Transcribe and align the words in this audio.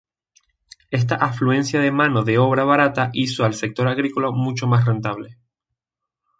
Esta 0.89 1.13
afluencia 1.13 1.79
de 1.79 1.91
mano 1.99 2.23
de 2.23 2.39
obra 2.39 2.63
barata 2.63 3.11
hizo 3.13 3.45
al 3.45 3.53
sector 3.53 3.87
agrícola 3.87 4.31
mucho 4.31 4.65
más 4.65 4.83
rentable. 4.83 5.37